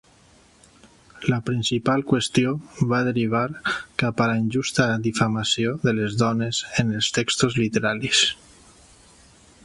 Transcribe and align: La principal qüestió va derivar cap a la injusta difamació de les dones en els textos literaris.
La 1.31 1.37
principal 1.49 2.03
qüestió 2.11 2.53
va 2.93 3.01
derivar 3.07 3.43
cap 4.03 4.23
a 4.25 4.29
la 4.31 4.37
injusta 4.45 4.87
difamació 5.07 5.73
de 5.83 5.93
les 5.99 6.17
dones 6.23 6.63
en 6.85 6.95
els 7.01 7.11
textos 7.19 7.59
literaris. 7.63 8.23